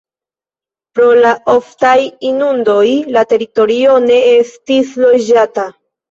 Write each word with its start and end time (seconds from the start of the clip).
Pro 0.99 1.03
la 1.25 1.33
oftaj 1.51 1.91
inundoj 2.29 2.85
la 3.17 3.23
teritorio 3.33 3.99
ne 4.05 4.17
estis 4.31 4.95
loĝata. 5.03 5.67